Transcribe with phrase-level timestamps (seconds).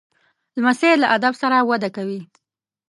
[0.57, 2.21] لمسی له ادب سره وده کوي.